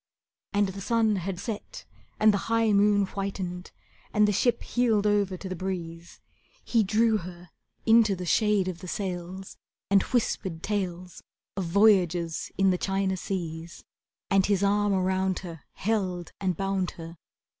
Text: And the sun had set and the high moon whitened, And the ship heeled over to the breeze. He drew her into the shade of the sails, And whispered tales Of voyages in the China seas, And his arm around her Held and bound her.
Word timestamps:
And 0.51 0.69
the 0.69 0.81
sun 0.81 1.17
had 1.17 1.39
set 1.39 1.85
and 2.19 2.33
the 2.33 2.49
high 2.49 2.73
moon 2.73 3.05
whitened, 3.05 3.69
And 4.11 4.27
the 4.27 4.31
ship 4.31 4.63
heeled 4.63 5.05
over 5.05 5.37
to 5.37 5.47
the 5.47 5.55
breeze. 5.55 6.19
He 6.65 6.81
drew 6.83 7.17
her 7.17 7.51
into 7.85 8.15
the 8.15 8.25
shade 8.25 8.67
of 8.67 8.79
the 8.79 8.87
sails, 8.87 9.57
And 9.91 10.01
whispered 10.01 10.63
tales 10.63 11.21
Of 11.55 11.65
voyages 11.65 12.51
in 12.57 12.71
the 12.71 12.79
China 12.79 13.15
seas, 13.15 13.83
And 14.31 14.43
his 14.47 14.63
arm 14.63 14.91
around 14.91 15.37
her 15.45 15.61
Held 15.73 16.31
and 16.41 16.57
bound 16.57 16.89
her. 16.97 17.19